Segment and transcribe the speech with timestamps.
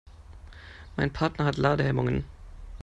[0.95, 2.23] Mein Partner hat Ladehemmungen.